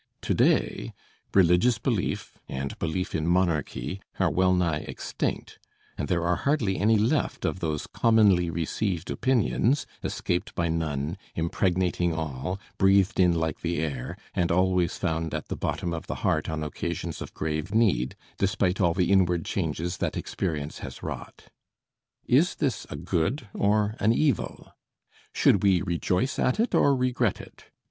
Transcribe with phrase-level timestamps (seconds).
[0.23, 0.95] To day,
[1.31, 5.59] religious belief and belief in monarchy are well nigh extinct;
[5.95, 12.15] and there are hardly any left of those commonly received opinions, escaped by none, impregnating
[12.15, 16.49] all, breathed in like the air, and always found at the bottom of the heart
[16.49, 21.49] on occasions of grave need, despite all the inward changes that experience has wrought.
[22.25, 24.73] Is this a good or an evil?
[25.31, 27.65] Should we rejoice at it or regret it?